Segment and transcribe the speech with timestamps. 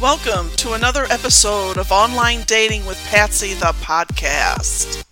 [0.00, 5.02] Welcome to another episode of Online Dating with Patsy, the podcast.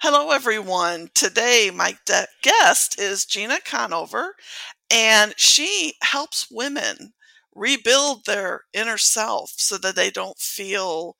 [0.00, 1.10] Hello, everyone.
[1.14, 4.34] Today, my de- guest is Gina Conover,
[4.90, 7.12] and she helps women
[7.54, 11.16] rebuild their inner self so that they don't feel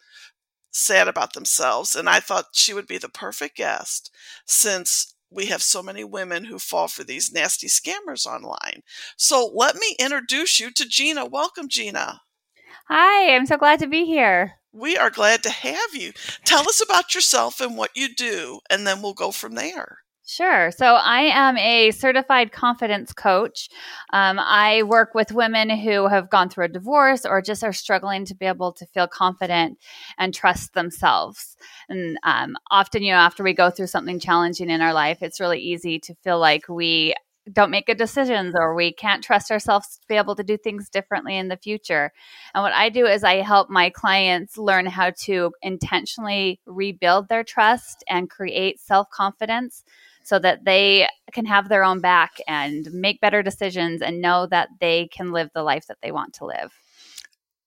[0.70, 1.94] sad about themselves.
[1.94, 4.10] And I thought she would be the perfect guest
[4.46, 8.82] since we have so many women who fall for these nasty scammers online.
[9.18, 11.26] So let me introduce you to Gina.
[11.26, 12.22] Welcome, Gina.
[12.90, 14.54] Hi, I'm so glad to be here.
[14.72, 16.12] We are glad to have you.
[16.46, 19.98] Tell us about yourself and what you do, and then we'll go from there.
[20.26, 20.70] Sure.
[20.70, 23.68] So I am a certified confidence coach.
[24.14, 28.24] Um, I work with women who have gone through a divorce or just are struggling
[28.24, 29.78] to be able to feel confident
[30.16, 31.56] and trust themselves.
[31.90, 35.40] And um, often, you know, after we go through something challenging in our life, it's
[35.40, 37.14] really easy to feel like we
[37.52, 40.88] don't make good decisions or we can't trust ourselves to be able to do things
[40.88, 42.12] differently in the future.
[42.54, 47.44] And what I do is I help my clients learn how to intentionally rebuild their
[47.44, 49.84] trust and create self confidence
[50.24, 54.68] so that they can have their own back and make better decisions and know that
[54.78, 56.70] they can live the life that they want to live.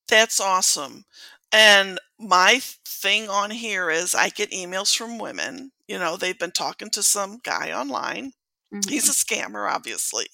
[0.08, 1.06] That's awesome.
[1.52, 5.72] And my thing on here is I get emails from women.
[5.88, 8.34] You know, they've been talking to some guy online.
[8.74, 8.90] Mm-hmm.
[8.90, 10.28] He's a scammer, obviously.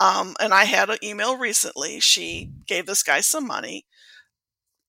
[0.00, 2.00] Um, and I had an email recently.
[2.00, 3.84] She gave this guy some money.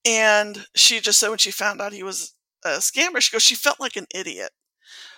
[0.05, 3.55] And she just said when she found out he was a scammer, she goes, she
[3.55, 4.51] felt like an idiot.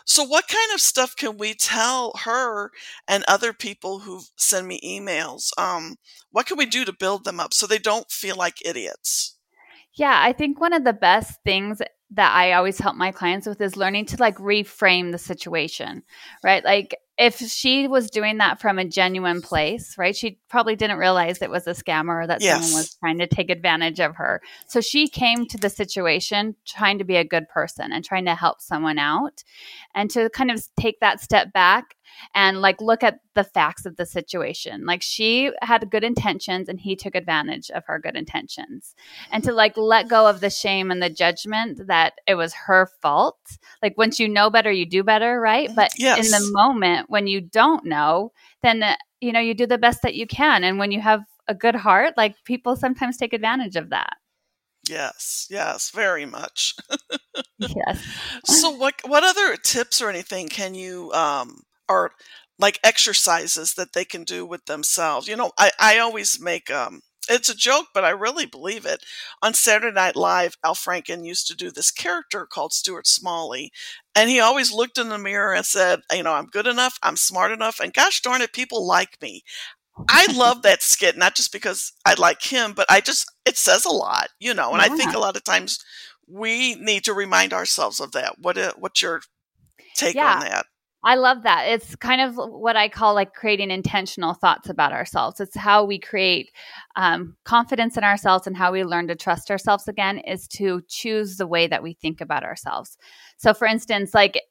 [0.06, 2.72] So, what kind of stuff can we tell her
[3.10, 5.52] and other people who send me emails?
[5.58, 5.98] Um,
[6.32, 9.36] what can we do to build them up so they don't feel like idiots?
[9.96, 13.60] Yeah, I think one of the best things that I always help my clients with
[13.60, 16.04] is learning to like reframe the situation,
[16.42, 16.64] right?
[16.64, 20.16] Like if she was doing that from a genuine place, right?
[20.16, 22.64] She probably didn't realize it was a scammer that yes.
[22.64, 24.42] someone was trying to take advantage of her.
[24.68, 28.36] So she came to the situation trying to be a good person and trying to
[28.36, 29.44] help someone out
[29.96, 31.96] and to kind of take that step back
[32.34, 34.86] and like look at the facts of the situation.
[34.86, 38.96] Like she had good intentions and he took advantage of her good intentions.
[39.32, 42.88] And to like let go of the shame and the judgment that it was her
[43.02, 43.38] fault.
[43.82, 45.68] Like once you know better, you do better, right?
[45.68, 45.76] Mm-hmm.
[45.76, 46.26] But yes.
[46.26, 48.32] in the moment when you don't know,
[48.64, 50.64] then uh, you know, you do the best that you can.
[50.64, 54.18] And when you have a good heart, like people sometimes take advantage of that.
[54.88, 56.76] Yes, yes, very much.
[57.60, 58.04] yes.
[58.46, 62.12] So what what other tips or anything can you um are
[62.60, 65.28] like exercises that they can do with themselves.
[65.28, 69.04] You know, I, I always make um it's a joke, but I really believe it.
[69.42, 73.72] On Saturday Night Live, Al Franken used to do this character called Stuart Smalley.
[74.16, 77.18] And he always looked in the mirror and said, You know, I'm good enough, I'm
[77.18, 79.44] smart enough, and gosh darn it, people like me.
[80.10, 83.84] I love that skit, not just because I like him, but I just, it says
[83.84, 84.94] a lot, you know, and yeah.
[84.94, 85.80] I think a lot of times
[86.28, 88.36] we need to remind ourselves of that.
[88.40, 89.22] What, uh, what's your
[89.96, 90.36] take yeah.
[90.36, 90.66] on that?
[91.08, 91.68] I love that.
[91.70, 95.40] It's kind of what I call like creating intentional thoughts about ourselves.
[95.40, 96.52] It's how we create
[96.98, 101.38] um, confidence in ourselves and how we learn to trust ourselves again is to choose
[101.38, 102.98] the way that we think about ourselves.
[103.38, 104.42] So, for instance, like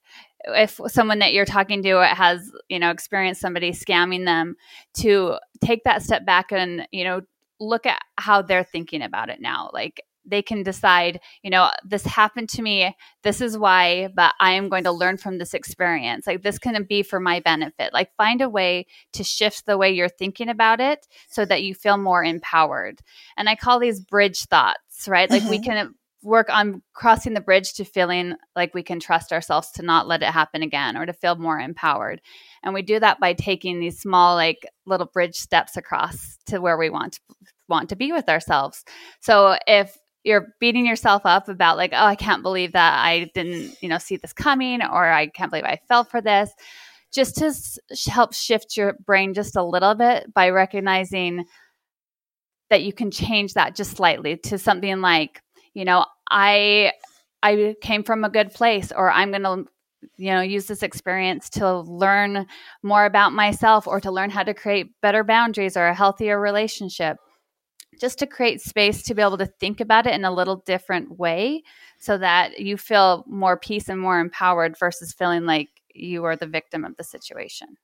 [0.47, 4.57] if someone that you're talking to has, you know, experienced somebody scamming them,
[4.95, 7.21] to take that step back and, you know,
[7.61, 9.69] look at how they're thinking about it now.
[9.75, 12.95] Like, they can decide, you know, this happened to me.
[13.23, 16.27] This is why, but I am going to learn from this experience.
[16.27, 17.93] Like this can be for my benefit.
[17.93, 21.75] Like find a way to shift the way you're thinking about it so that you
[21.75, 23.01] feel more empowered.
[23.37, 25.31] And I call these bridge thoughts, right?
[25.31, 25.51] Like mm-hmm.
[25.51, 29.83] we can work on crossing the bridge to feeling like we can trust ourselves to
[29.83, 32.21] not let it happen again or to feel more empowered.
[32.65, 36.77] And we do that by taking these small like little bridge steps across to where
[36.77, 37.21] we want to
[37.69, 38.85] want to be with ourselves.
[39.21, 43.77] So if you're beating yourself up about like, oh, I can't believe that I didn't,
[43.81, 46.51] you know, see this coming, or I can't believe I fell for this.
[47.13, 47.79] Just to s-
[48.09, 51.45] help shift your brain just a little bit by recognizing
[52.71, 55.41] that you can change that just slightly to something like,
[55.75, 56.93] you know, I
[57.41, 59.65] I came from a good place, or I'm going to
[60.17, 62.47] you know use this experience to learn
[62.83, 67.17] more about myself or to learn how to create better boundaries or a healthier relationship
[68.01, 71.19] just to create space to be able to think about it in a little different
[71.19, 71.63] way
[71.99, 76.47] so that you feel more peace and more empowered versus feeling like you are the
[76.47, 77.77] victim of the situation.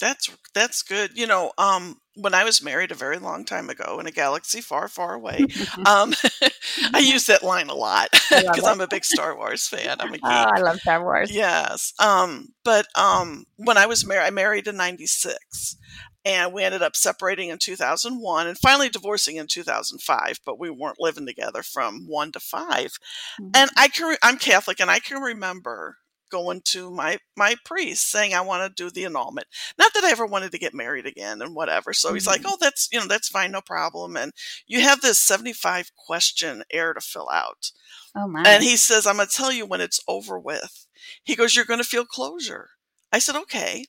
[0.00, 1.16] That's that's good.
[1.16, 4.60] You know, um, when I was married a very long time ago in a galaxy
[4.60, 5.46] far, far away,
[5.86, 6.12] um,
[6.92, 9.98] I use that line a lot because I'm a big Star Wars fan.
[10.00, 10.24] I'm a geek.
[10.24, 11.30] Oh, I love Star Wars.
[11.32, 11.92] Yes.
[12.00, 15.76] Um, but um, when I was married, I married in '96,
[16.24, 21.00] and we ended up separating in 2001 and finally divorcing in 2005 but we weren't
[21.00, 23.48] living together from 1 to 5 mm-hmm.
[23.54, 25.96] and i can i'm catholic and i can remember
[26.32, 29.46] going to my my priest saying I want to do the annulment.
[29.78, 31.92] Not that I ever wanted to get married again and whatever.
[31.92, 32.14] So mm-hmm.
[32.16, 32.54] he's like, mm-hmm.
[32.54, 34.32] "Oh, that's you know that's fine, no problem." And
[34.66, 37.70] you have this seventy five question air to fill out.
[38.16, 38.42] Oh my!
[38.44, 40.86] And he says, "I'm going to tell you when it's over with."
[41.22, 42.70] He goes, "You're going to feel closure."
[43.12, 43.84] I said, "Okay."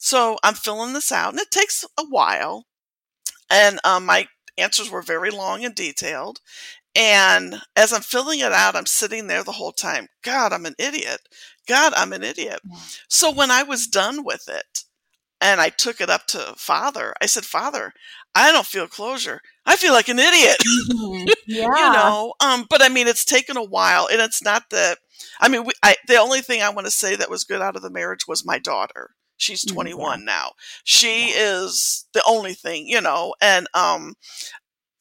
[0.00, 2.64] So I'm filling this out, and it takes a while.
[3.50, 4.26] And um, my
[4.56, 6.40] answers were very long and detailed.
[6.94, 10.08] And as I'm filling it out, I'm sitting there the whole time.
[10.22, 11.20] God, I'm an idiot.
[11.68, 12.60] God, I'm an idiot.
[13.08, 14.84] So when I was done with it
[15.40, 17.92] and I took it up to Father, I said, Father,
[18.34, 19.40] I don't feel closure.
[19.66, 20.56] I feel like an idiot.
[20.90, 21.28] Mm-hmm.
[21.46, 21.66] Yeah.
[21.66, 24.98] you know, um, but I mean, it's taken a while and it's not that,
[25.40, 27.74] I mean, we, I, the only thing I want to say that was good out
[27.74, 29.10] of the marriage was my daughter.
[29.40, 30.24] She's mm, 21 yeah.
[30.24, 30.50] now.
[30.84, 31.62] She yeah.
[31.62, 34.14] is the only thing, you know, and um,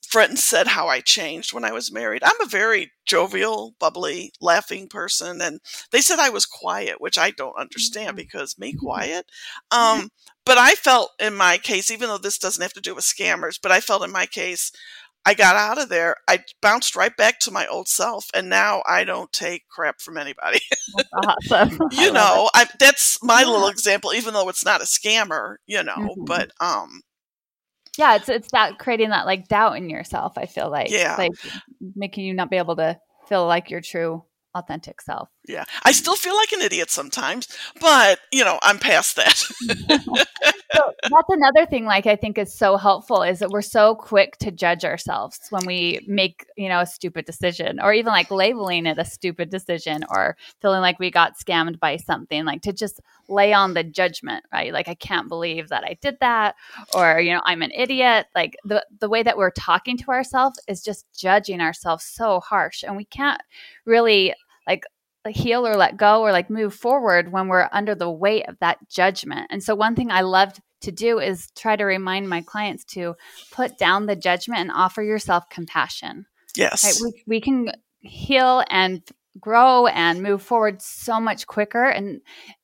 [0.10, 2.24] friends said how I changed when I was married.
[2.24, 5.60] I'm a very jovial, bubbly, laughing person, and
[5.92, 8.18] they said I was quiet, which I don't understand mm-hmm.
[8.18, 8.80] because me mm-hmm.
[8.80, 9.26] quiet.
[9.72, 10.02] Mm-hmm.
[10.02, 10.10] Um,
[10.46, 13.60] but I felt in my case, even though this doesn't have to do with scammers,
[13.62, 14.72] but I felt in my case,
[15.26, 16.16] I got out of there.
[16.28, 20.18] I bounced right back to my old self, and now I don't take crap from
[20.18, 20.62] anybody.
[21.14, 21.78] awesome.
[21.92, 23.48] you know, I, that's my yeah.
[23.48, 25.58] little example, even though it's not a scammer.
[25.68, 26.26] You know, mm-hmm.
[26.26, 27.02] but um,
[28.00, 31.34] yeah it's it's that creating that like doubt in yourself i feel like yeah like
[31.96, 34.24] making you not be able to feel like your true
[34.56, 37.48] authentic self yeah i still feel like an idiot sometimes
[37.82, 39.36] but you know i'm past that
[40.74, 44.38] so that's another thing like i think is so helpful is that we're so quick
[44.38, 48.86] to judge ourselves when we make you know a stupid decision or even like labeling
[48.86, 53.02] it a stupid decision or feeling like we got scammed by something like to just
[53.30, 54.74] lay on the judgment, right?
[54.74, 56.56] Like I can't believe that I did that
[56.94, 58.28] or you know, I'm an idiot.
[58.36, 62.84] Like the the way that we're talking to ourselves is just judging ourselves so harsh
[62.84, 63.42] and we can't
[63.86, 64.34] really
[64.68, 64.84] like
[65.28, 68.78] heal or let go or like move forward when we're under the weight of that
[68.90, 69.48] judgment.
[69.50, 73.16] And so one thing I love to do is try to remind my clients to
[73.52, 76.26] put down the judgment and offer yourself compassion.
[76.56, 76.84] Yes.
[76.84, 76.96] Right?
[77.04, 79.02] We, we can heal and
[79.40, 82.22] grow and move forward so much quicker and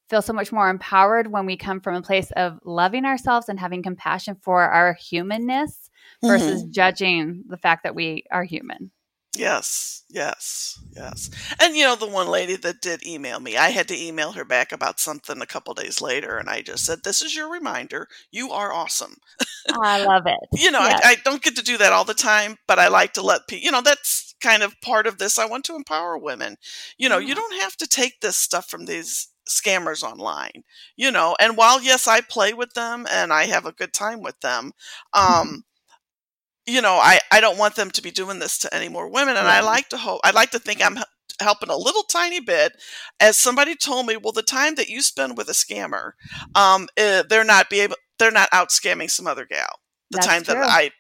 [0.10, 3.60] feel so much more empowered when we come from a place of loving ourselves and
[3.60, 5.90] having compassion for our humanness
[6.24, 6.72] versus mm-hmm.
[6.72, 8.92] judging the fact that we are human.
[9.36, 11.30] Yes, yes, yes.
[11.60, 14.46] And you know, the one lady that did email me, I had to email her
[14.46, 18.08] back about something a couple days later, and I just said, This is your reminder.
[18.32, 19.18] You are awesome.
[19.82, 20.40] I love it.
[20.54, 21.02] you know, yes.
[21.04, 23.48] I, I, don't get to do that all the time, but I like to let
[23.48, 25.38] people, you know, that's kind of part of this.
[25.40, 26.58] I want to empower women.
[26.98, 27.30] You know, yeah.
[27.30, 30.64] you don't have to take this stuff from these scammers online,
[30.96, 31.36] you know.
[31.40, 34.72] And while yes, I play with them and I have a good time with them,
[35.14, 35.42] mm-hmm.
[35.42, 35.64] um,
[36.68, 39.38] you know, I I don't want them to be doing this to any more women.
[39.38, 39.58] And right.
[39.58, 40.98] I like to hope, I like to think I'm
[41.40, 42.74] helping a little tiny bit.
[43.20, 46.12] As somebody told me, well, the time that you spend with a scammer,
[46.56, 49.80] um, uh, they're not be able, they're not out scamming some other gal.
[50.12, 50.56] The that's time true.
[50.56, 50.92] that I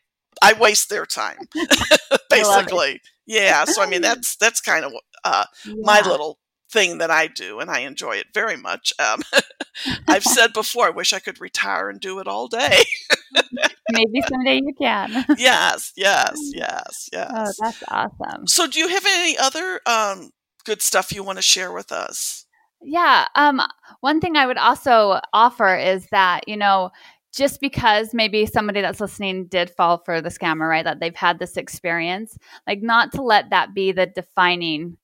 [0.41, 1.37] I waste their time,
[2.29, 3.01] basically.
[3.25, 3.65] Yeah.
[3.65, 5.73] So I mean, that's that's kind of uh, yeah.
[5.79, 6.39] my little
[6.69, 8.93] thing that I do, and I enjoy it very much.
[8.99, 9.21] Um,
[10.07, 12.83] I've said before, I wish I could retire and do it all day.
[13.91, 15.25] Maybe someday you can.
[15.37, 17.31] yes, yes, yes, yes.
[17.33, 18.47] Oh, that's awesome.
[18.47, 20.31] So, do you have any other um,
[20.65, 22.45] good stuff you want to share with us?
[22.81, 23.27] Yeah.
[23.35, 23.61] Um,
[24.01, 26.91] one thing I would also offer is that, you know,
[27.35, 30.85] just because maybe somebody that's listening did fall for the scammer, right?
[30.85, 34.97] That they've had this experience, like not to let that be the defining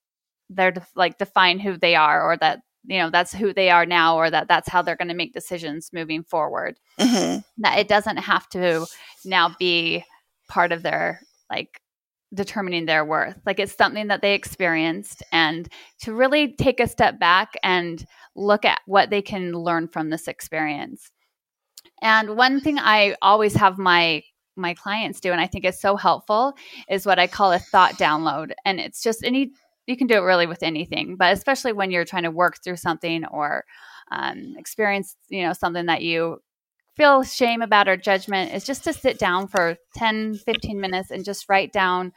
[0.51, 3.85] they're def- like define who they are or that you know that's who they are
[3.85, 6.79] now or that that's how they're going to make decisions moving forward.
[6.99, 7.39] Mm-hmm.
[7.59, 8.85] that it doesn't have to
[9.25, 10.03] now be
[10.47, 11.81] part of their like
[12.33, 13.37] determining their worth.
[13.45, 15.67] Like it's something that they experienced and
[16.01, 18.05] to really take a step back and
[18.35, 21.11] look at what they can learn from this experience.
[22.01, 24.23] And one thing i always have my
[24.57, 26.53] my clients do and i think is so helpful
[26.89, 28.51] is what i call a thought download.
[28.65, 29.51] And it's just any
[29.91, 32.77] you can do it really with anything, but especially when you're trying to work through
[32.77, 33.65] something or
[34.11, 36.39] um, experience, you know, something that you
[36.97, 41.23] feel shame about or judgment is just to sit down for 10, 15 minutes and
[41.23, 42.11] just write down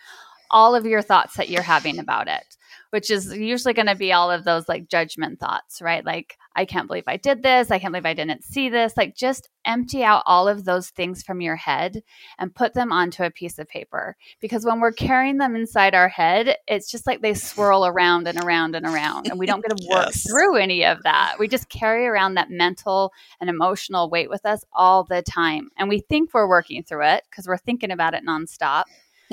[0.50, 2.56] all of your thoughts that you're having about it
[2.94, 6.04] which is usually going to be all of those like judgment thoughts, right?
[6.04, 7.72] Like, I can't believe I did this.
[7.72, 8.96] I can't believe I didn't see this.
[8.96, 12.04] Like, just empty out all of those things from your head
[12.38, 14.14] and put them onto a piece of paper.
[14.40, 18.38] Because when we're carrying them inside our head, it's just like they swirl around and
[18.44, 19.26] around and around.
[19.28, 20.30] And we don't get to work yes.
[20.30, 21.34] through any of that.
[21.40, 23.10] We just carry around that mental
[23.40, 25.70] and emotional weight with us all the time.
[25.76, 28.84] And we think we're working through it because we're thinking about it nonstop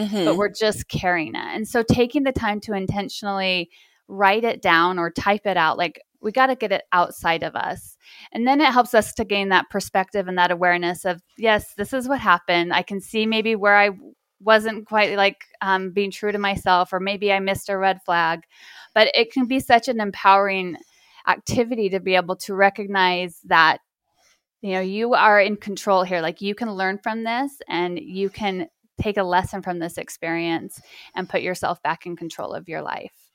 [0.02, 0.26] mm-hmm.
[0.26, 1.56] but we're just carrying it.
[1.56, 3.70] And so taking the time to intentionally
[4.08, 7.56] write it down or type it out, like we got to get it outside of
[7.56, 7.98] us.
[8.32, 11.94] And then it helps us to gain that perspective and that awareness of, yes, this
[11.94, 12.74] is what happened.
[12.74, 13.92] I can see maybe where I
[14.40, 18.42] wasn't quite like um, being true to myself, or maybe I missed a red flag.
[18.94, 20.78] But it can be such an empowering
[21.28, 23.80] activity to be able to recognize that
[24.62, 28.30] you know you are in control here like you can learn from this and you
[28.30, 28.68] can
[29.00, 30.82] take a lesson from this experience
[31.16, 33.32] and put yourself back in control of your life.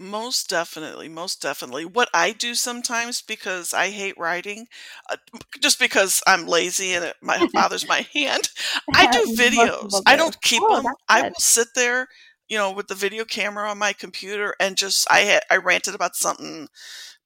[0.00, 1.84] Most definitely, most definitely.
[1.84, 4.66] What I do sometimes because I hate writing,
[5.10, 5.16] uh,
[5.60, 8.48] just because I'm lazy and it my, bothers my hand,
[8.94, 10.00] I do videos.
[10.06, 10.94] I don't keep oh, them.
[11.06, 12.08] I will sit there,
[12.48, 15.94] you know, with the video camera on my computer and just I had I ranted
[15.94, 16.68] about something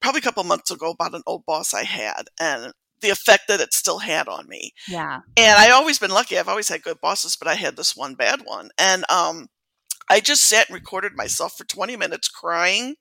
[0.01, 2.73] probably a couple months ago about an old boss I had, and
[3.05, 4.73] the effect that it still had on me.
[4.89, 5.21] Yeah.
[5.37, 6.39] And I always been lucky.
[6.39, 8.71] I've always had good bosses, but I had this one bad one.
[8.79, 9.49] And um
[10.11, 12.97] I just sat and recorded myself for 20 minutes crying,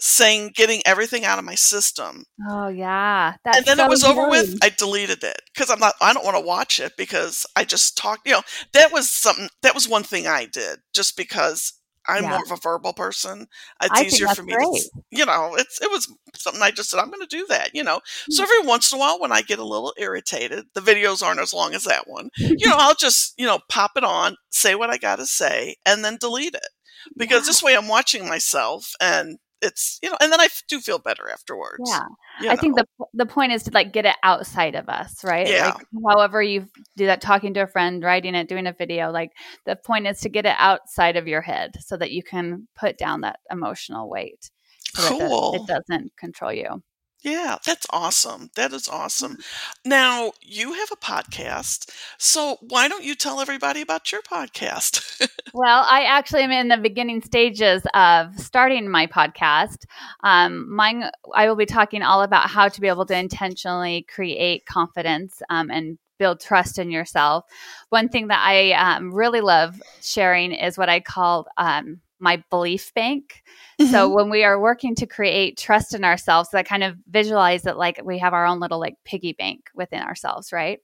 [0.00, 2.24] saying getting everything out of my system.
[2.48, 3.34] Oh yeah.
[3.44, 4.10] That's and then so it was good.
[4.10, 4.58] over with.
[4.62, 7.96] I deleted it because I'm not I don't want to watch it because I just
[7.96, 8.42] talked, you know,
[8.72, 11.72] that was something that was one thing I did just because
[12.08, 12.30] I'm yeah.
[12.30, 13.46] more of a verbal person.
[13.82, 14.66] It's I easier for me great.
[14.66, 17.74] to, you know, it's it was something I just said I'm going to do that,
[17.74, 18.00] you know.
[18.30, 18.46] So mm.
[18.46, 21.52] every once in a while, when I get a little irritated, the videos aren't as
[21.52, 22.30] long as that one.
[22.36, 25.76] you know, I'll just you know pop it on, say what I got to say,
[25.84, 26.68] and then delete it
[27.16, 27.50] because yeah.
[27.50, 31.28] this way I'm watching myself and it's you know and then i do feel better
[31.30, 32.06] afterwards yeah
[32.42, 32.56] i know.
[32.56, 35.86] think the the point is to like get it outside of us right yeah like,
[36.08, 39.32] however you do that talking to a friend writing it doing a video like
[39.66, 42.96] the point is to get it outside of your head so that you can put
[42.96, 44.50] down that emotional weight
[44.94, 45.54] so cool.
[45.54, 46.82] it doesn't control you
[47.22, 48.50] yeah, that's awesome.
[48.54, 49.38] That is awesome.
[49.84, 51.90] Now, you have a podcast.
[52.16, 55.26] So, why don't you tell everybody about your podcast?
[55.52, 59.84] well, I actually am in the beginning stages of starting my podcast.
[60.22, 64.64] Um, mine, I will be talking all about how to be able to intentionally create
[64.66, 67.44] confidence um, and build trust in yourself.
[67.88, 72.92] One thing that I um, really love sharing is what I call um, my belief
[72.94, 73.42] bank.
[73.80, 73.90] Mm-hmm.
[73.90, 77.76] So when we are working to create trust in ourselves, I kind of visualize it
[77.76, 80.80] like we have our own little like piggy bank within ourselves, right?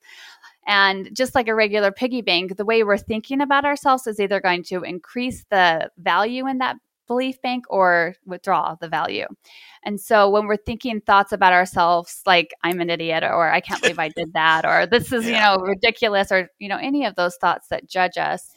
[0.66, 4.40] And just like a regular piggy bank, the way we're thinking about ourselves is either
[4.40, 6.76] going to increase the value in that
[7.06, 9.26] belief bank or withdraw the value.
[9.84, 13.80] And so when we're thinking thoughts about ourselves like I'm an idiot or I can't
[13.82, 15.52] believe I did that or this is, yeah.
[15.52, 18.53] you know, ridiculous or you know any of those thoughts that judge us,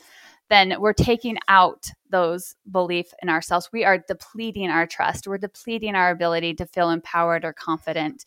[0.50, 3.70] then we're taking out those belief in ourselves.
[3.74, 5.28] We are depleting our trust.
[5.28, 8.26] We're depleting our ability to feel empowered or confident.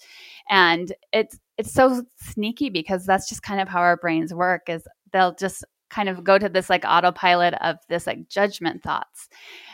[0.48, 4.86] And it's it's so sneaky because that's just kind of how our brains work is
[5.12, 9.28] they'll just kind of go to this like autopilot of this like judgment thoughts.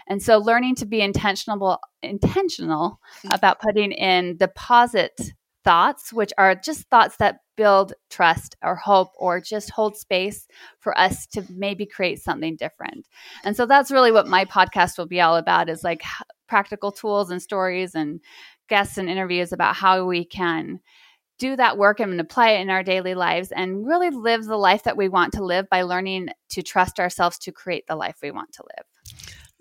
[0.08, 3.28] And so learning to be intentional intentional hmm.
[3.32, 5.20] about putting in deposit
[5.64, 10.46] thoughts, which are just thoughts that build trust or hope or just hold space
[10.78, 13.06] for us to maybe create something different.
[13.44, 16.02] And so that's really what my podcast will be all about is like
[16.48, 18.20] practical tools and stories and
[18.68, 20.80] guests and interviews about how we can
[21.38, 24.84] do that work and apply it in our daily lives and really live the life
[24.84, 28.30] that we want to live by learning to trust ourselves to create the life we
[28.30, 28.86] want to live.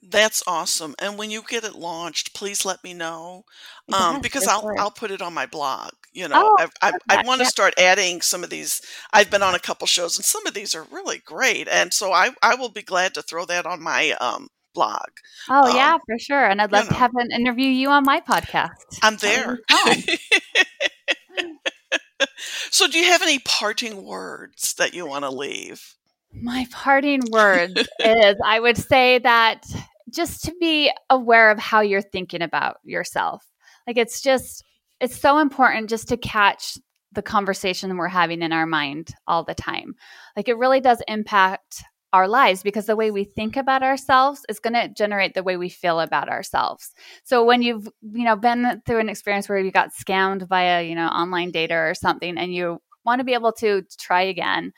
[0.10, 0.96] That's awesome.
[1.00, 3.44] And when you get it launched, please let me know
[3.92, 5.92] um, yes, because I'll I'll put it on my blog.
[6.16, 8.82] You know, oh, I, I, I want to start adding some of these.
[9.12, 12.14] I've been on a couple shows, and some of these are really great, and so
[12.14, 15.10] I I will be glad to throw that on my um, blog.
[15.50, 16.46] Oh um, yeah, for sure.
[16.46, 18.70] And I'd love you know, to have an interview you on my podcast.
[19.04, 19.60] I'm there.
[22.72, 25.96] so, do you have any parting words that you want to leave?
[26.32, 29.66] My parting words is I would say that
[30.10, 33.46] just to be aware of how you're thinking about yourself.
[33.88, 34.64] Like it's just,
[35.00, 36.78] it's so important just to catch
[37.12, 39.96] the conversation we're having in our mind all the time.
[40.36, 41.84] Like it really does impact
[42.14, 45.58] our lives because the way we think about ourselves is going to generate the way
[45.58, 46.94] we feel about ourselves.
[47.26, 50.96] So when you've, you know, been through an experience where you got scammed via, you
[50.96, 54.72] know, online data or something and you want to be able to try again,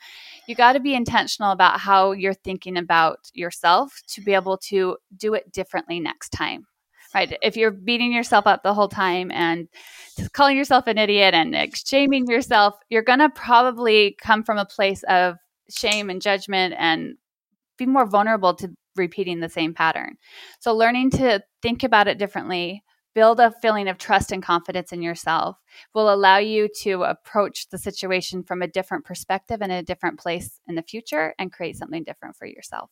[0.46, 4.96] you got to be intentional about how you're thinking about yourself to be able to
[5.16, 6.66] do it differently next time.
[7.14, 7.36] Right?
[7.42, 9.68] If you're beating yourself up the whole time and
[10.32, 15.02] calling yourself an idiot and shaming yourself, you're going to probably come from a place
[15.04, 15.36] of
[15.70, 17.16] shame and judgment and
[17.76, 20.16] be more vulnerable to repeating the same pattern.
[20.60, 22.82] So, learning to think about it differently,
[23.14, 25.56] build a feeling of trust and confidence in yourself
[25.94, 30.60] will allow you to approach the situation from a different perspective and a different place
[30.68, 32.90] in the future and create something different for yourself.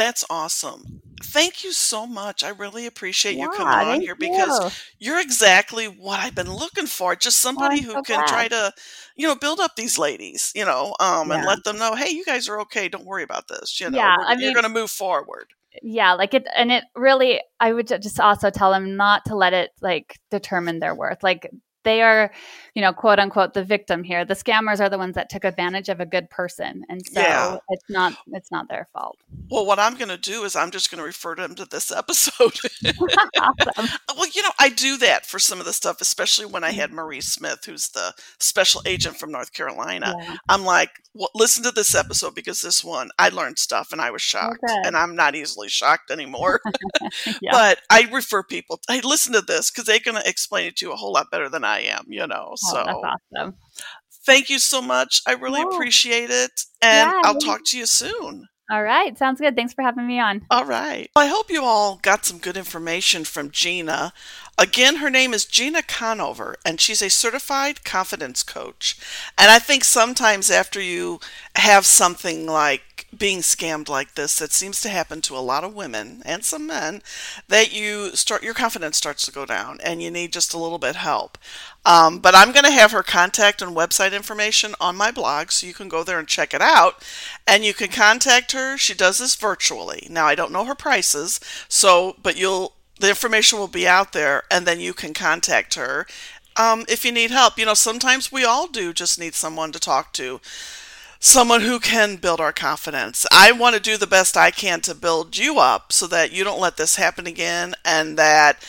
[0.00, 1.02] That's awesome.
[1.22, 2.42] Thank you so much.
[2.42, 5.12] I really appreciate you coming on here because you.
[5.12, 7.14] are exactly what I've been looking for.
[7.14, 8.26] Just oh, somebody who so can glad.
[8.26, 8.72] try to,
[9.14, 11.36] you know, build up these ladies, you know, um, yeah.
[11.36, 12.88] and let them know, hey, you guys are okay.
[12.88, 13.78] Don't worry about this.
[13.78, 15.48] You know, yeah, I mean, you're going to move forward.
[15.82, 19.52] Yeah, like it, and it really, I would just also tell them not to let
[19.52, 21.22] it like determine their worth.
[21.22, 21.50] Like
[21.84, 22.30] they are,
[22.74, 24.24] you know, quote unquote, the victim here.
[24.24, 27.58] The scammers are the ones that took advantage of a good person, and so yeah.
[27.68, 29.18] it's not it's not their fault.
[29.50, 31.90] Well, what I'm going to do is I'm just going to refer them to this
[31.90, 32.56] episode.
[33.40, 33.88] awesome.
[34.16, 36.80] Well, you know, I do that for some of the stuff, especially when I mm-hmm.
[36.80, 40.14] had Marie Smith, who's the special agent from North Carolina.
[40.18, 40.36] Yeah.
[40.48, 44.10] I'm like, well, listen to this episode because this one I learned stuff and I
[44.10, 44.82] was shocked, okay.
[44.84, 46.60] and I'm not easily shocked anymore.
[47.40, 47.50] yeah.
[47.50, 48.80] But I refer people.
[48.88, 51.30] Hey, listen to this because they're going to explain it to you a whole lot
[51.30, 52.04] better than I am.
[52.08, 53.54] You know, oh, so awesome.
[54.26, 55.22] Thank you so much.
[55.26, 55.68] I really oh.
[55.70, 58.48] appreciate it, and yeah, I'll talk to you soon.
[58.70, 59.18] All right.
[59.18, 59.56] Sounds good.
[59.56, 60.42] Thanks for having me on.
[60.48, 61.10] All right.
[61.16, 64.12] Well, I hope you all got some good information from Gina.
[64.56, 68.96] Again, her name is Gina Conover, and she's a certified confidence coach.
[69.36, 71.18] And I think sometimes after you
[71.56, 72.82] have something like
[73.16, 76.66] being scammed like this that seems to happen to a lot of women and some
[76.66, 77.02] men
[77.48, 80.78] that you start your confidence starts to go down and you need just a little
[80.78, 81.36] bit help.
[81.84, 85.66] Um, but i'm going to have her contact and website information on my blog so
[85.66, 87.04] you can go there and check it out.
[87.46, 88.76] And you can contact her.
[88.78, 90.06] She does this virtually.
[90.10, 94.42] Now i don't know her prices so but you'll the information will be out there
[94.50, 96.06] and then you can contact her
[96.56, 97.58] um, if you need help.
[97.58, 100.40] You know sometimes we all do just need someone to talk to
[101.20, 103.26] someone who can build our confidence.
[103.30, 106.42] I want to do the best I can to build you up so that you
[106.42, 108.64] don't let this happen again and that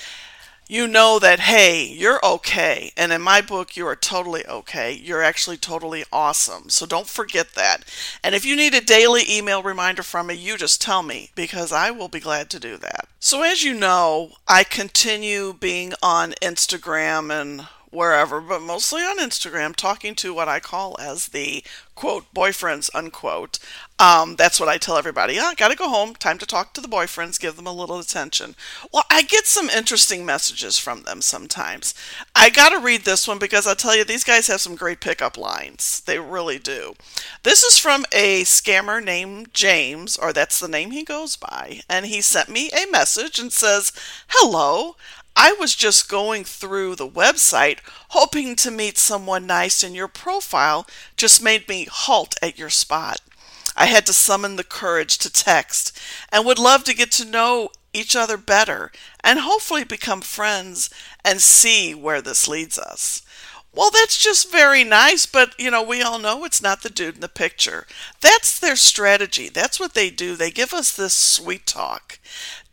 [0.68, 2.94] you know that, hey, you're okay.
[2.96, 4.94] And in my book, you are totally okay.
[4.94, 6.70] You're actually totally awesome.
[6.70, 7.84] So don't forget that.
[8.24, 11.74] And if you need a daily email reminder from me, you just tell me because
[11.74, 13.10] I will be glad to do that.
[13.20, 19.76] So, as you know, I continue being on Instagram and wherever, but mostly on Instagram,
[19.76, 23.60] talking to what I call as the quote boyfriends unquote.
[24.00, 25.38] Um, that's what I tell everybody.
[25.40, 26.16] Oh, gotta go home.
[26.16, 27.40] Time to talk to the boyfriends.
[27.40, 28.56] Give them a little attention.
[28.92, 31.94] Well, I get some interesting messages from them sometimes.
[32.36, 35.38] I gotta read this one because I tell you, these guys have some great pickup
[35.38, 36.02] lines.
[36.08, 36.96] They really do.
[37.44, 42.08] This is from a scammer named James, or that's the name he goes by, and
[42.08, 43.92] he sent me a message and says,
[44.30, 44.96] "Hello."
[45.36, 50.86] I was just going through the website hoping to meet someone nice, and your profile
[51.18, 53.20] just made me halt at your spot.
[53.76, 55.98] I had to summon the courage to text
[56.32, 58.92] and would love to get to know each other better
[59.24, 60.90] and hopefully become friends
[61.24, 63.22] and see where this leads us.
[63.74, 67.16] Well, that's just very nice, but you know, we all know it's not the dude
[67.16, 67.88] in the picture.
[68.20, 69.48] That's their strategy.
[69.48, 70.36] That's what they do.
[70.36, 72.20] They give us this sweet talk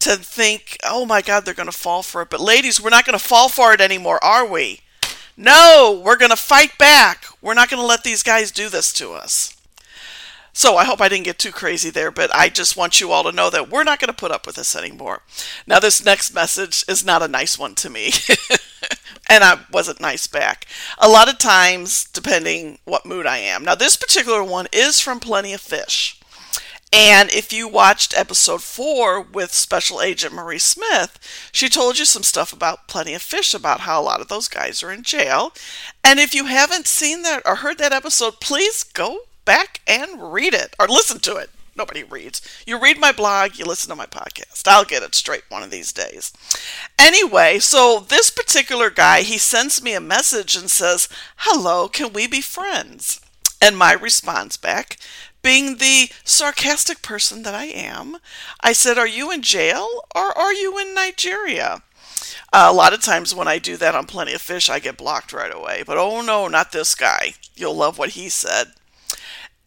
[0.08, 2.30] to think, oh my God, they're going to fall for it.
[2.30, 4.80] But ladies, we're not going to fall for it anymore, are we?
[5.36, 7.26] No, we're going to fight back.
[7.40, 9.54] We're not going to let these guys do this to us.
[10.52, 13.22] So I hope I didn't get too crazy there, but I just want you all
[13.22, 15.22] to know that we're not going to put up with this anymore.
[15.68, 18.10] Now, this next message is not a nice one to me.
[19.28, 20.66] and I wasn't nice back.
[20.98, 23.62] A lot of times, depending what mood I am.
[23.64, 26.17] Now, this particular one is from Plenty of Fish.
[26.92, 31.18] And if you watched episode four with Special Agent Marie Smith,
[31.52, 34.48] she told you some stuff about Plenty of Fish, about how a lot of those
[34.48, 35.52] guys are in jail.
[36.02, 40.54] And if you haven't seen that or heard that episode, please go back and read
[40.54, 41.50] it or listen to it.
[41.76, 42.42] Nobody reads.
[42.66, 44.66] You read my blog, you listen to my podcast.
[44.66, 46.32] I'll get it straight one of these days.
[46.98, 52.26] Anyway, so this particular guy, he sends me a message and says, Hello, can we
[52.26, 53.20] be friends?
[53.60, 54.96] And my response back
[55.42, 58.18] being the sarcastic person that I am,
[58.60, 61.82] I said, Are you in jail or are you in Nigeria?
[62.52, 64.96] Uh, a lot of times when I do that on Plenty of Fish, I get
[64.96, 65.82] blocked right away.
[65.86, 67.34] But oh no, not this guy.
[67.54, 68.68] You'll love what he said.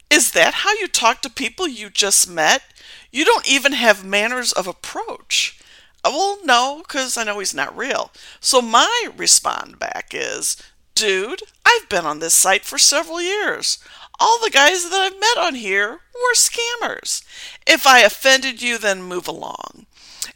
[0.09, 2.63] Is that how you talk to people you just met?
[3.11, 5.59] You don't even have manners of approach.
[6.03, 8.11] Uh, well, no, because I know he's not real.
[8.39, 10.57] So my respond back is,
[10.95, 13.77] dude, I've been on this site for several years
[14.21, 17.23] all the guys that I've met on here were scammers.
[17.65, 19.87] If I offended you, then move along.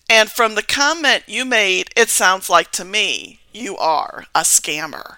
[0.09, 5.17] And from the comment you made, it sounds like to me you are a scammer.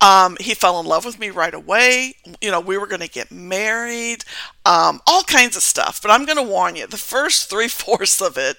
[0.00, 2.14] Um, he fell in love with me right away.
[2.40, 4.24] You know, we were going to get married,
[4.64, 6.00] um, all kinds of stuff.
[6.02, 8.56] But I'm going to warn you the first three fourths of it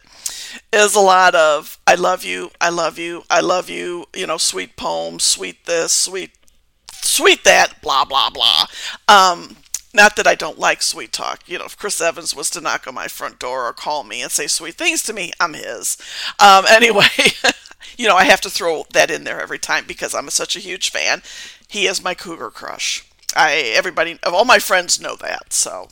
[0.71, 4.37] is a lot of I love you, I love you, I love you, you know,
[4.37, 6.31] sweet poems, sweet this, sweet
[6.91, 8.65] sweet that, blah blah blah.
[9.07, 9.57] Um,
[9.93, 11.41] not that I don't like sweet talk.
[11.47, 14.21] You know, if Chris Evans was to knock on my front door or call me
[14.21, 15.97] and say sweet things to me, I'm his.
[16.39, 17.07] Um, anyway,
[17.97, 20.59] you know, I have to throw that in there every time because I'm such a
[20.59, 21.21] huge fan.
[21.67, 23.05] He is my cougar crush.
[23.35, 25.53] I everybody of all my friends know that.
[25.53, 25.89] So,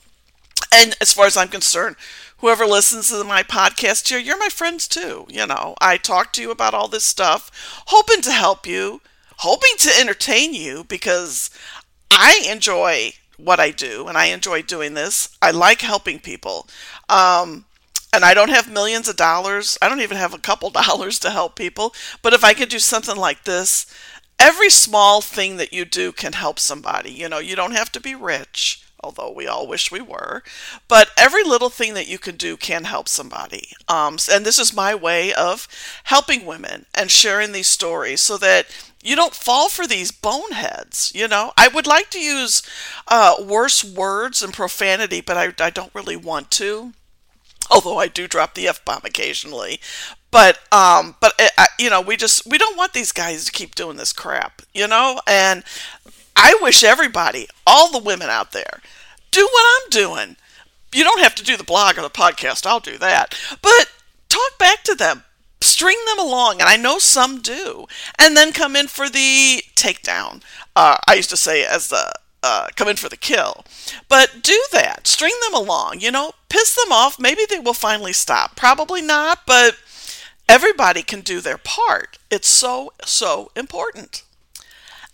[0.71, 1.95] and as far as I'm concerned,
[2.37, 5.25] whoever listens to my podcast here, you're my friends too.
[5.29, 7.51] You know, I talk to you about all this stuff,
[7.87, 9.01] hoping to help you,
[9.37, 11.49] hoping to entertain you because
[12.11, 15.35] I enjoy what I do and I enjoy doing this.
[15.41, 16.67] I like helping people.
[17.07, 17.65] Um,
[18.13, 19.77] and I don't have millions of dollars.
[19.81, 21.93] I don't even have a couple dollars to help people.
[22.21, 23.85] But if I could do something like this,
[24.39, 27.11] every small thing that you do can help somebody.
[27.11, 30.43] You know, you don't have to be rich although we all wish we were.
[30.87, 33.71] But every little thing that you can do can help somebody.
[33.87, 35.67] Um, and this is my way of
[36.05, 38.67] helping women and sharing these stories so that
[39.01, 41.13] you don't fall for these boneheads.
[41.15, 42.61] You know, I would like to use
[43.07, 46.93] uh, worse words and profanity, but I, I don't really want to.
[47.71, 49.79] Although I do drop the f bomb occasionally,
[50.31, 53.51] but um, but it, uh, you know, we just we don't want these guys to
[53.51, 55.19] keep doing this crap, you know.
[55.27, 55.63] And
[56.35, 58.81] I wish everybody, all the women out there,
[59.31, 60.35] do what I'm doing.
[60.93, 63.37] You don't have to do the blog or the podcast, I'll do that.
[63.61, 63.91] But
[64.27, 65.23] talk back to them,
[65.61, 67.85] string them along, and I know some do,
[68.17, 70.41] and then come in for the takedown.
[70.75, 72.11] Uh, I used to say as the
[72.43, 73.65] uh, come in for the kill.
[74.07, 75.07] But do that.
[75.07, 75.99] String them along.
[75.99, 77.19] You know, piss them off.
[77.19, 78.55] Maybe they will finally stop.
[78.55, 79.77] Probably not, but
[80.47, 82.17] everybody can do their part.
[82.31, 84.23] It's so, so important.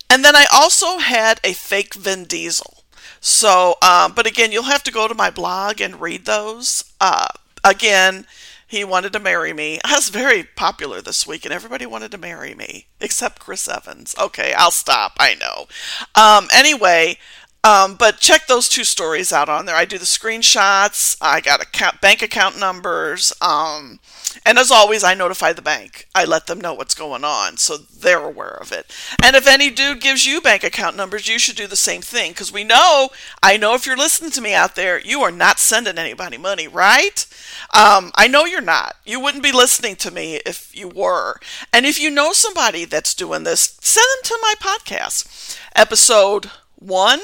[0.10, 2.84] And then I also had a fake Vin Diesel.
[3.20, 6.84] So, um, but again, you'll have to go to my blog and read those.
[7.02, 7.28] Uh,
[7.64, 8.28] again,
[8.76, 9.80] he wanted to marry me.
[9.86, 14.14] I was very popular this week, and everybody wanted to marry me except Chris Evans.
[14.20, 15.14] Okay, I'll stop.
[15.18, 15.68] I know.
[16.14, 17.18] Um, anyway,
[17.66, 19.76] um, but check those two stories out on there.
[19.76, 21.18] I do the screenshots.
[21.20, 23.34] I got account, bank account numbers.
[23.42, 24.00] Um,
[24.46, 26.08] and as always, I notify the bank.
[26.14, 28.96] I let them know what's going on so they're aware of it.
[29.24, 32.34] And if any dude gives you bank account numbers, you should do the same thing
[32.34, 33.10] because we know,
[33.42, 36.68] I know if you're listening to me out there, you are not sending anybody money,
[36.68, 37.26] right?
[37.74, 38.98] Um, I know you're not.
[39.06, 41.40] You wouldn't be listening to me if you were.
[41.74, 45.58] And if you know somebody that's doing this, send them to my podcast.
[45.76, 47.22] Episode one,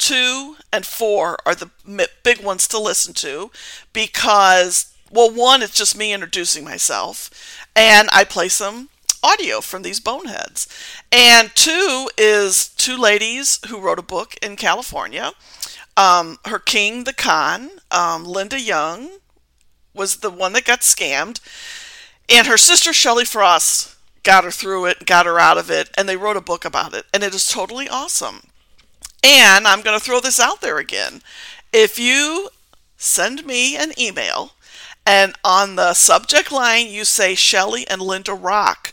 [0.00, 1.70] two, and four are the
[2.24, 3.50] big ones to listen to
[3.92, 7.30] because well, one, it's just me introducing myself,
[7.74, 8.90] and I play some
[9.24, 10.68] audio from these boneheads.
[11.10, 15.32] And two is two ladies who wrote a book in California.
[15.96, 19.10] Um, her king, the con, um, Linda Young,
[19.92, 21.40] was the one that got scammed,
[22.28, 26.08] and her sister Shelley Frost got her through it, got her out of it, and
[26.08, 28.42] they wrote a book about it, and it is totally awesome.
[29.22, 31.22] And I'm going to throw this out there again.
[31.72, 32.48] If you
[32.96, 34.52] send me an email
[35.06, 38.92] and on the subject line you say Shelley and Linda Rock.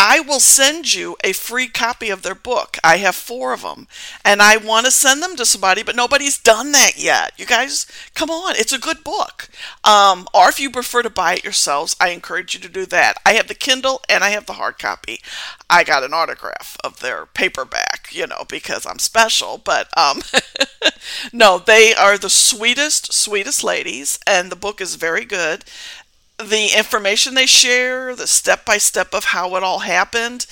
[0.00, 2.78] I will send you a free copy of their book.
[2.84, 3.88] I have four of them,
[4.24, 7.32] and I want to send them to somebody, but nobody's done that yet.
[7.36, 7.84] You guys,
[8.14, 9.48] come on, it's a good book.
[9.82, 13.16] Um, or if you prefer to buy it yourselves, I encourage you to do that.
[13.26, 15.18] I have the Kindle and I have the hard copy.
[15.68, 19.58] I got an autograph of their paperback, you know, because I'm special.
[19.58, 20.22] But um,
[21.32, 25.64] no, they are the sweetest, sweetest ladies, and the book is very good
[26.38, 30.46] the information they share, the step by step of how it all happened,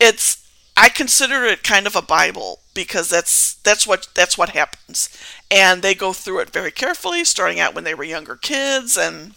[0.00, 0.38] it's
[0.76, 5.08] I consider it kind of a Bible because that's that's what that's what happens.
[5.50, 9.34] And they go through it very carefully, starting out when they were younger kids and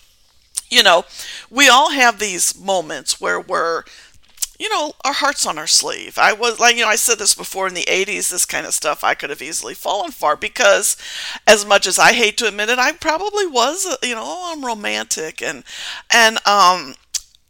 [0.70, 1.06] you know,
[1.50, 3.84] we all have these moments where we're
[4.60, 6.18] you know, our hearts on our sleeve.
[6.18, 8.74] I was like, you know, I said this before in the 80s, this kind of
[8.74, 10.98] stuff I could have easily fallen for because
[11.48, 14.54] as much as I hate to admit it, I probably was, uh, you know, oh,
[14.54, 15.64] I'm romantic and
[16.14, 16.96] and um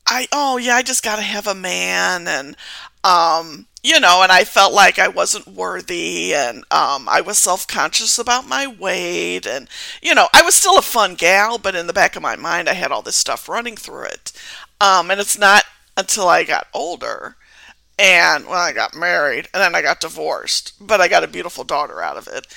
[0.08, 2.56] I oh yeah, I just got to have a man and
[3.04, 7.68] um you know, and I felt like I wasn't worthy and um, I was self
[7.68, 9.46] conscious about my weight.
[9.46, 9.70] And,
[10.02, 12.68] you know, I was still a fun gal, but in the back of my mind,
[12.68, 14.32] I had all this stuff running through it.
[14.82, 15.66] Um, and it's not
[15.98, 17.36] until I got older
[17.98, 21.64] and when I got married and then I got divorced, but I got a beautiful
[21.64, 22.48] daughter out of it.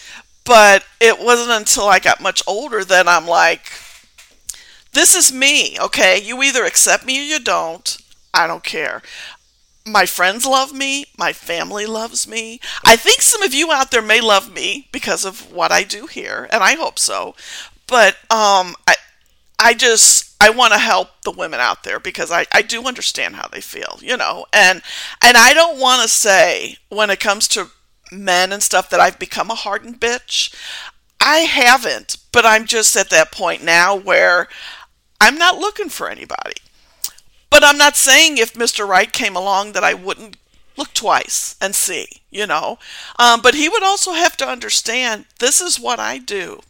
[0.44, 3.70] But it wasn't until I got much older that I'm like,
[4.92, 6.20] this is me, okay?
[6.20, 7.98] You either accept me or you don't.
[8.32, 9.02] I don't care
[9.88, 12.60] my friends love me, my family loves me.
[12.84, 16.06] I think some of you out there may love me because of what I do
[16.06, 17.34] here, and I hope so.
[17.86, 18.96] But um, I,
[19.58, 23.36] I just I want to help the women out there because I, I do understand
[23.36, 24.82] how they feel, you know, and
[25.22, 27.70] and I don't want to say when it comes to
[28.12, 30.54] men and stuff that I've become a hardened bitch.
[31.20, 34.48] I haven't, but I'm just at that point now where
[35.20, 36.54] I'm not looking for anybody.
[37.50, 38.86] But I'm not saying if Mr.
[38.86, 40.36] Right came along that I wouldn't
[40.76, 42.78] look twice and see, you know.
[43.18, 46.60] Um, but he would also have to understand this is what I do.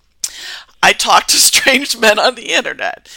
[0.83, 3.09] I talk to strange men on the internet.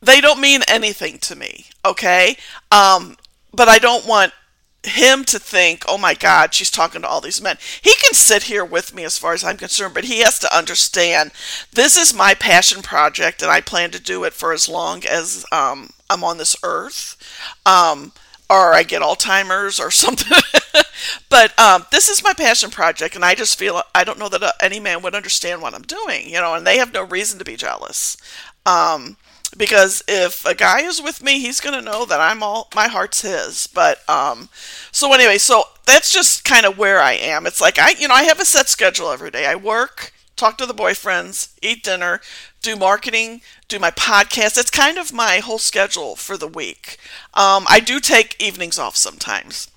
[0.00, 2.36] They don't mean anything to me, okay?
[2.70, 3.16] Um,
[3.52, 4.32] but I don't want
[4.84, 7.56] him to think, oh my God, she's talking to all these men.
[7.82, 10.56] He can sit here with me as far as I'm concerned, but he has to
[10.56, 11.32] understand
[11.72, 15.44] this is my passion project and I plan to do it for as long as
[15.50, 17.16] um, I'm on this earth.
[17.66, 18.12] Um,
[18.50, 20.38] or I get Alzheimer's or something.
[21.28, 24.42] but um, this is my passion project, and I just feel I don't know that
[24.42, 27.38] uh, any man would understand what I'm doing, you know, and they have no reason
[27.38, 28.16] to be jealous.
[28.64, 29.16] Um,
[29.56, 33.22] because if a guy is with me, he's to know that I'm all my heart's
[33.22, 33.66] his.
[33.66, 34.48] But um
[34.92, 37.46] so anyway, so that's just kind of where I am.
[37.46, 39.46] It's like I you know, I have a set schedule every day.
[39.46, 42.20] I work, talk to the boyfriends, eat dinner,
[42.62, 44.58] do marketing, do my podcast.
[44.58, 46.98] It's kind of my whole schedule for the week.
[47.34, 49.70] Um, I do take evenings off sometimes.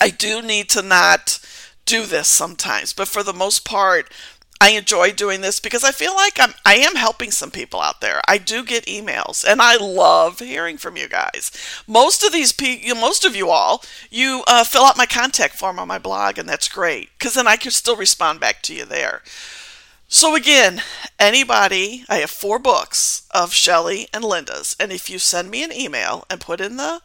[0.00, 1.40] I do need to not
[1.84, 4.12] do this sometimes, but for the most part,
[4.60, 8.00] I enjoy doing this because I feel like I'm I am helping some people out
[8.00, 8.20] there.
[8.26, 11.52] I do get emails and I love hearing from you guys.
[11.86, 15.78] Most of these people, most of you all, you uh, fill out my contact form
[15.78, 18.84] on my blog and that's great because then I can still respond back to you
[18.84, 19.22] there.
[20.10, 20.82] So again,
[21.20, 25.70] anybody, I have four books of Shelley and Linda's, and if you send me an
[25.70, 27.02] email and put in the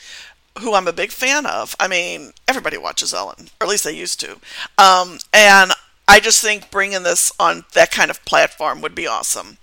[0.59, 1.75] who I'm a big fan of.
[1.79, 4.37] I mean, everybody watches Ellen, or at least they used to.
[4.77, 5.71] Um, and
[6.11, 9.57] I just think bringing this on that kind of platform would be awesome.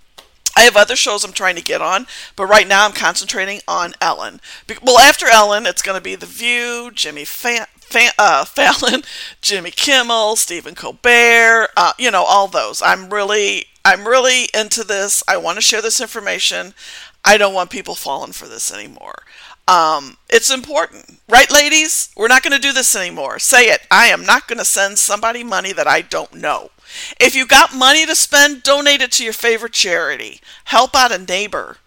[0.57, 3.93] I have other shows I'm trying to get on, but right now I'm concentrating on
[4.01, 4.41] Ellen.
[4.81, 9.03] Well, after Ellen, it's going to be The View, Jimmy Fan, Fan, uh, Fallon,
[9.41, 12.81] Jimmy Kimmel, Stephen Colbert, uh, you know, all those.
[12.81, 15.21] I'm really, I'm really into this.
[15.27, 16.73] I want to share this information.
[17.23, 19.21] I don't want people falling for this anymore.
[19.69, 22.09] Um, it's important, right, ladies?
[22.17, 23.37] We're not going to do this anymore.
[23.37, 23.81] Say it.
[23.91, 26.71] I am not going to send somebody money that I don't know.
[27.19, 30.41] If you got money to spend, donate it to your favorite charity.
[30.65, 31.77] Help out a neighbor.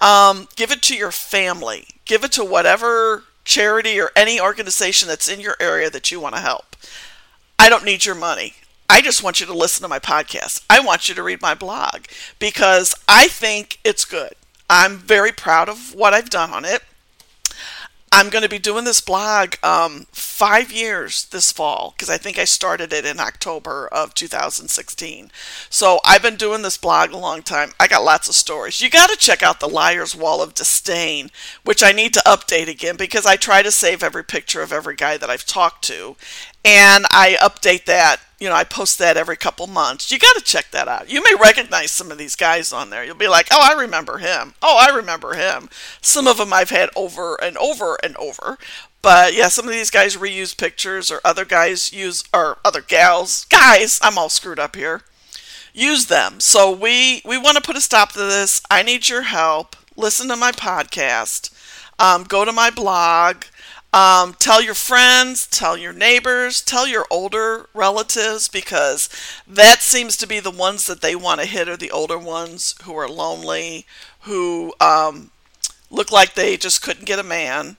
[0.00, 1.88] Um, give it to your family.
[2.04, 6.36] Give it to whatever charity or any organization that's in your area that you want
[6.36, 6.76] to help.
[7.58, 8.54] I don't need your money.
[8.88, 10.64] I just want you to listen to my podcast.
[10.70, 12.04] I want you to read my blog
[12.38, 14.34] because I think it's good.
[14.70, 16.82] I'm very proud of what I've done on it.
[18.14, 22.38] I'm going to be doing this blog um, five years this fall because I think
[22.38, 25.30] I started it in October of 2016.
[25.70, 27.72] So I've been doing this blog a long time.
[27.80, 28.82] I got lots of stories.
[28.82, 31.30] You got to check out the Liar's Wall of Disdain,
[31.64, 34.94] which I need to update again because I try to save every picture of every
[34.94, 36.16] guy that I've talked to.
[36.64, 40.10] And I update that you know, I post that every couple months.
[40.10, 41.08] You got to check that out.
[41.08, 43.04] You may recognize some of these guys on there.
[43.04, 44.54] You'll be like, oh, I remember him.
[44.60, 45.68] Oh, I remember him.
[46.00, 48.58] Some of them I've had over and over and over.
[49.00, 53.44] But yeah, some of these guys reuse pictures, or other guys use, or other gals,
[53.44, 54.00] guys.
[54.02, 55.02] I'm all screwed up here.
[55.72, 56.40] Use them.
[56.40, 58.60] So we we want to put a stop to this.
[58.68, 59.76] I need your help.
[59.96, 61.52] Listen to my podcast.
[62.00, 63.44] Um, go to my blog.
[63.92, 69.10] Um, tell your friends, tell your neighbors, tell your older relatives because
[69.46, 72.74] that seems to be the ones that they want to hit are the older ones
[72.84, 73.86] who are lonely,
[74.20, 75.30] who um,
[75.90, 77.76] look like they just couldn't get a man,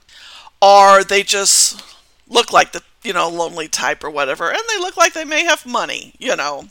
[0.62, 1.82] or they just
[2.28, 5.44] look like the you know lonely type or whatever, and they look like they may
[5.44, 6.66] have money, you know.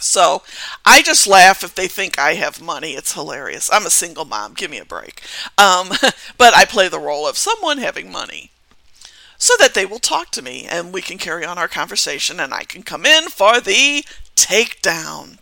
[0.00, 0.42] So
[0.84, 2.92] I just laugh if they think I have money.
[2.92, 3.70] It's hilarious.
[3.72, 4.54] I'm a single mom.
[4.54, 5.22] Give me a break.
[5.58, 5.90] Um,
[6.38, 8.50] but I play the role of someone having money
[9.38, 12.54] so that they will talk to me and we can carry on our conversation and
[12.54, 14.04] I can come in for the
[14.36, 15.38] takedown.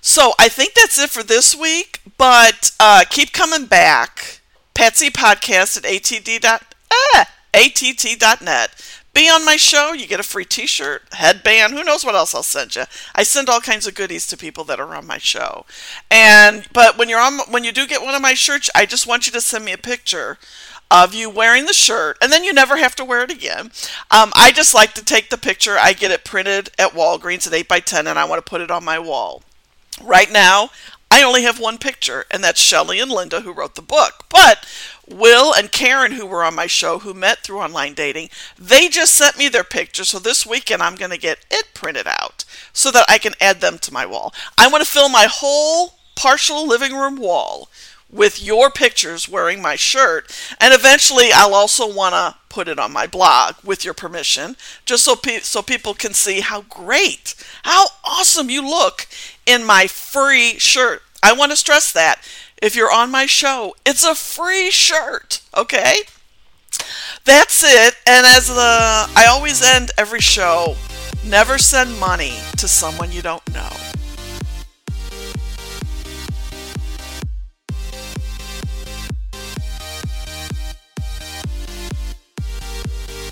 [0.00, 4.40] So I think that's it for this week, but uh, keep coming back.
[4.74, 8.70] Patsy Podcast at ATD dot, ah, ATT.net.
[9.14, 12.34] Be on my show, you get a free t shirt, headband, who knows what else
[12.34, 12.84] I'll send you.
[13.16, 15.66] I send all kinds of goodies to people that are on my show.
[16.08, 19.08] And but when you're on when you do get one of my shirts, I just
[19.08, 20.38] want you to send me a picture
[20.90, 23.70] of you wearing the shirt, and then you never have to wear it again.
[24.10, 25.76] Um, I just like to take the picture.
[25.78, 28.60] I get it printed at Walgreens at 8 by 10 and I want to put
[28.60, 29.42] it on my wall.
[30.02, 30.70] Right now,
[31.10, 34.24] I only have one picture, and that's Shelley and Linda who wrote the book.
[34.28, 34.66] But
[35.06, 39.14] Will and Karen, who were on my show, who met through online dating, they just
[39.14, 40.04] sent me their picture.
[40.04, 43.60] So this weekend, I'm going to get it printed out so that I can add
[43.60, 44.34] them to my wall.
[44.56, 47.68] I want to fill my whole partial living room wall
[48.10, 50.34] with your pictures wearing my shirt.
[50.60, 55.04] And eventually, I'll also want to put it on my blog with your permission, just
[55.04, 59.06] so, pe- so people can see how great, how awesome you look
[59.46, 61.02] in my free shirt.
[61.22, 62.26] I want to stress that.
[62.60, 66.00] If you're on my show, it's a free shirt, okay?
[67.24, 67.94] That's it.
[68.06, 70.76] And as the I always end every show,
[71.24, 73.70] never send money to someone you don't know.